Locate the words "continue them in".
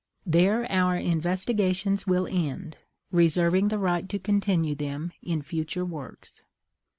4.17-5.43